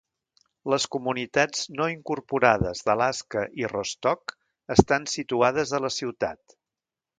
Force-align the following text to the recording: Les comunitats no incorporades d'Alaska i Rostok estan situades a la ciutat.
Les 0.73 0.85
comunitats 0.93 1.61
no 1.79 1.87
incorporades 1.95 2.81
d'Alaska 2.87 3.45
i 3.63 3.69
Rostok 3.75 4.35
estan 4.79 5.09
situades 5.17 5.77
a 5.81 5.85
la 5.89 5.95
ciutat. 6.01 6.61